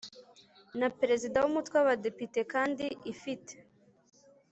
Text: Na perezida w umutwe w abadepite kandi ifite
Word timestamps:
Na 0.79 0.87
perezida 0.99 1.37
w 1.39 1.47
umutwe 1.51 1.75
w 1.77 1.81
abadepite 1.83 2.39
kandi 2.53 2.85
ifite 3.13 3.53